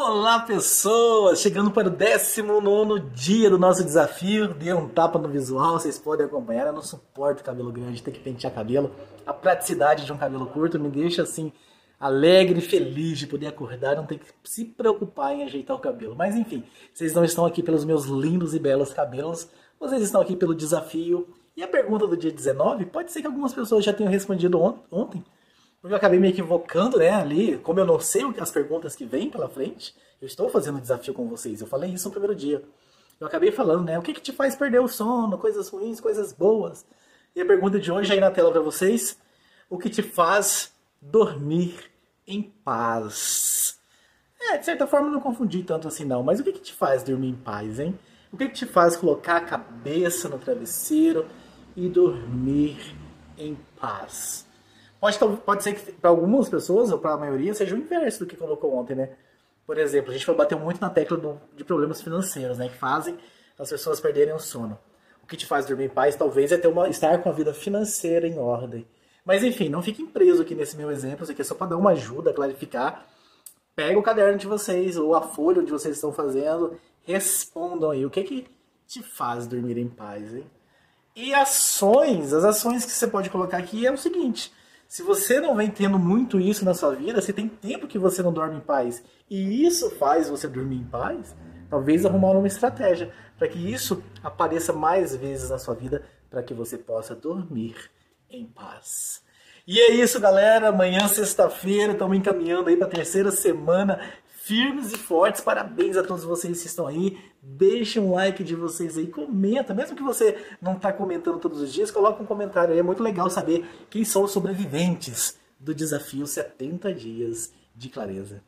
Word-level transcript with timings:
Olá 0.00 0.38
pessoas, 0.38 1.40
chegando 1.40 1.72
para 1.72 1.88
o 1.88 1.90
19 1.90 3.00
dia 3.12 3.50
do 3.50 3.58
nosso 3.58 3.82
desafio, 3.82 4.54
dei 4.54 4.72
um 4.72 4.88
tapa 4.88 5.18
no 5.18 5.28
visual, 5.28 5.72
vocês 5.72 5.98
podem 5.98 6.24
acompanhar, 6.24 6.68
eu 6.68 6.72
não 6.72 6.82
suporto 6.82 7.42
cabelo 7.42 7.72
grande, 7.72 8.00
ter 8.00 8.12
que 8.12 8.20
pentear 8.20 8.54
cabelo, 8.54 8.92
a 9.26 9.32
praticidade 9.32 10.06
de 10.06 10.12
um 10.12 10.16
cabelo 10.16 10.46
curto 10.46 10.78
me 10.78 10.88
deixa 10.88 11.22
assim 11.22 11.52
alegre 11.98 12.60
e 12.60 12.62
feliz 12.62 13.18
de 13.18 13.26
poder 13.26 13.48
acordar, 13.48 13.96
não 13.96 14.06
ter 14.06 14.20
que 14.20 14.26
se 14.44 14.66
preocupar 14.66 15.34
em 15.34 15.42
ajeitar 15.42 15.76
o 15.76 15.80
cabelo, 15.80 16.14
mas 16.14 16.36
enfim, 16.36 16.62
vocês 16.94 17.12
não 17.12 17.24
estão 17.24 17.44
aqui 17.44 17.60
pelos 17.60 17.84
meus 17.84 18.04
lindos 18.04 18.54
e 18.54 18.60
belos 18.60 18.94
cabelos, 18.94 19.48
vocês 19.80 20.00
estão 20.00 20.20
aqui 20.20 20.36
pelo 20.36 20.54
desafio, 20.54 21.26
e 21.56 21.62
a 21.62 21.66
pergunta 21.66 22.06
do 22.06 22.16
dia 22.16 22.30
19, 22.30 22.86
pode 22.86 23.10
ser 23.10 23.20
que 23.20 23.26
algumas 23.26 23.52
pessoas 23.52 23.84
já 23.84 23.92
tenham 23.92 24.12
respondido 24.12 24.60
ontem, 24.92 25.24
porque 25.80 25.92
eu 25.92 25.96
acabei 25.96 26.18
me 26.18 26.28
equivocando, 26.28 26.98
né, 26.98 27.10
ali, 27.10 27.58
como 27.58 27.80
eu 27.80 27.86
não 27.86 28.00
sei 28.00 28.22
as 28.38 28.50
perguntas 28.50 28.96
que 28.96 29.04
vêm 29.04 29.30
pela 29.30 29.48
frente, 29.48 29.94
eu 30.20 30.26
estou 30.26 30.48
fazendo 30.48 30.78
um 30.78 30.80
desafio 30.80 31.14
com 31.14 31.28
vocês, 31.28 31.60
eu 31.60 31.66
falei 31.66 31.90
isso 31.90 32.08
no 32.08 32.12
primeiro 32.12 32.34
dia. 32.34 32.62
Eu 33.20 33.26
acabei 33.26 33.50
falando, 33.50 33.84
né, 33.84 33.98
o 33.98 34.02
que, 34.02 34.12
que 34.12 34.20
te 34.20 34.32
faz 34.32 34.56
perder 34.56 34.80
o 34.80 34.88
sono, 34.88 35.38
coisas 35.38 35.68
ruins, 35.68 36.00
coisas 36.00 36.32
boas. 36.32 36.84
E 37.34 37.40
a 37.40 37.46
pergunta 37.46 37.78
de 37.78 37.90
hoje 37.90 38.12
aí 38.12 38.20
na 38.20 38.30
tela 38.30 38.50
para 38.50 38.60
vocês, 38.60 39.18
o 39.70 39.78
que 39.78 39.88
te 39.88 40.02
faz 40.02 40.72
dormir 41.00 41.90
em 42.26 42.42
paz? 42.42 43.78
É, 44.40 44.56
de 44.56 44.64
certa 44.64 44.86
forma 44.86 45.10
não 45.10 45.20
confundi 45.20 45.62
tanto 45.62 45.88
assim 45.88 46.04
não, 46.04 46.22
mas 46.22 46.40
o 46.40 46.44
que, 46.44 46.52
que 46.52 46.60
te 46.60 46.72
faz 46.72 47.02
dormir 47.02 47.28
em 47.28 47.36
paz, 47.36 47.78
hein? 47.78 47.98
O 48.32 48.36
que, 48.36 48.48
que 48.48 48.54
te 48.54 48.66
faz 48.66 48.96
colocar 48.96 49.36
a 49.36 49.40
cabeça 49.40 50.28
no 50.28 50.38
travesseiro 50.38 51.26
e 51.76 51.88
dormir 51.88 52.94
em 53.36 53.56
paz? 53.80 54.47
Pode, 55.00 55.18
pode 55.18 55.62
ser 55.62 55.74
que 55.74 55.92
para 55.92 56.10
algumas 56.10 56.48
pessoas, 56.48 56.90
ou 56.90 56.98
para 56.98 57.12
a 57.12 57.16
maioria, 57.16 57.54
seja 57.54 57.74
o 57.74 57.78
inverso 57.78 58.20
do 58.20 58.26
que 58.26 58.36
colocou 58.36 58.74
ontem, 58.74 58.96
né? 58.96 59.10
Por 59.66 59.78
exemplo, 59.78 60.10
a 60.10 60.12
gente 60.12 60.24
foi 60.24 60.34
bater 60.34 60.56
muito 60.56 60.80
na 60.80 60.90
tecla 60.90 61.16
do, 61.16 61.40
de 61.54 61.62
problemas 61.62 62.02
financeiros, 62.02 62.58
né? 62.58 62.68
Que 62.68 62.76
fazem 62.76 63.16
as 63.58 63.70
pessoas 63.70 64.00
perderem 64.00 64.34
o 64.34 64.38
sono. 64.38 64.78
O 65.22 65.26
que 65.26 65.36
te 65.36 65.46
faz 65.46 65.66
dormir 65.66 65.84
em 65.84 65.88
paz, 65.88 66.16
talvez, 66.16 66.50
é 66.52 66.56
ter 66.56 66.68
uma, 66.68 66.88
estar 66.88 67.18
com 67.22 67.28
a 67.28 67.32
vida 67.32 67.52
financeira 67.52 68.26
em 68.26 68.38
ordem. 68.38 68.86
Mas 69.24 69.44
enfim, 69.44 69.68
não 69.68 69.82
fiquem 69.82 70.06
presos 70.06 70.40
aqui 70.40 70.54
nesse 70.54 70.76
meu 70.76 70.90
exemplo, 70.90 71.22
isso 71.22 71.32
aqui 71.32 71.42
é 71.42 71.44
só 71.44 71.54
para 71.54 71.68
dar 71.68 71.76
uma 71.76 71.90
ajuda, 71.90 72.32
clarificar. 72.32 73.06
Pega 73.76 73.98
o 73.98 74.02
caderno 74.02 74.38
de 74.38 74.46
vocês, 74.46 74.96
ou 74.96 75.14
a 75.14 75.20
folha 75.20 75.60
onde 75.60 75.70
vocês 75.70 75.94
estão 75.94 76.12
fazendo, 76.12 76.80
respondam 77.04 77.90
aí 77.90 78.06
o 78.06 78.10
que, 78.10 78.22
que 78.24 78.46
te 78.86 79.02
faz 79.02 79.46
dormir 79.46 79.76
em 79.76 79.88
paz, 79.88 80.34
hein? 80.34 80.46
E 81.14 81.34
ações, 81.34 82.32
as 82.32 82.42
ações 82.42 82.84
que 82.84 82.90
você 82.90 83.06
pode 83.06 83.28
colocar 83.28 83.58
aqui 83.58 83.86
é 83.86 83.92
o 83.92 83.98
seguinte: 83.98 84.52
se 84.88 85.02
você 85.02 85.38
não 85.38 85.54
vem 85.54 85.70
tendo 85.70 85.98
muito 85.98 86.40
isso 86.40 86.64
na 86.64 86.72
sua 86.72 86.94
vida, 86.94 87.20
se 87.20 87.30
tem 87.30 87.46
tempo 87.46 87.86
que 87.86 87.98
você 87.98 88.22
não 88.22 88.32
dorme 88.32 88.56
em 88.56 88.60
paz 88.60 89.02
e 89.28 89.66
isso 89.66 89.90
faz 89.90 90.30
você 90.30 90.48
dormir 90.48 90.76
em 90.76 90.84
paz, 90.84 91.36
talvez 91.68 92.06
arrumar 92.06 92.30
uma 92.30 92.46
estratégia 92.46 93.12
para 93.36 93.46
que 93.48 93.58
isso 93.70 94.02
apareça 94.22 94.72
mais 94.72 95.14
vezes 95.14 95.50
na 95.50 95.58
sua 95.58 95.74
vida, 95.74 96.02
para 96.30 96.42
que 96.42 96.54
você 96.54 96.78
possa 96.78 97.14
dormir 97.14 97.76
em 98.30 98.46
paz. 98.46 99.22
E 99.66 99.78
é 99.78 99.90
isso, 99.90 100.18
galera. 100.18 100.70
Amanhã, 100.70 101.06
sexta-feira, 101.06 101.92
estamos 101.92 102.16
encaminhando 102.16 102.70
aí 102.70 102.76
para 102.76 102.86
a 102.86 102.90
terceira 102.90 103.30
semana 103.30 104.00
firmes 104.48 104.92
e 104.92 104.96
fortes. 104.96 105.42
Parabéns 105.42 105.98
a 105.98 106.02
todos 106.02 106.24
vocês 106.24 106.62
que 106.62 106.66
estão 106.66 106.86
aí. 106.86 107.18
Deixa 107.42 108.00
um 108.00 108.14
like 108.14 108.42
de 108.42 108.56
vocês 108.56 108.96
aí, 108.96 109.06
comenta. 109.06 109.74
Mesmo 109.74 109.94
que 109.94 110.02
você 110.02 110.42
não 110.60 110.72
está 110.72 110.90
comentando 110.90 111.38
todos 111.38 111.60
os 111.60 111.70
dias, 111.70 111.90
coloca 111.90 112.22
um 112.22 112.26
comentário 112.26 112.72
aí. 112.72 112.80
É 112.80 112.82
muito 112.82 113.02
legal 113.02 113.28
saber 113.28 113.68
quem 113.90 114.04
são 114.04 114.24
os 114.24 114.30
sobreviventes 114.30 115.38
do 115.60 115.74
desafio 115.74 116.26
70 116.26 116.94
dias 116.94 117.52
de 117.76 117.90
clareza. 117.90 118.42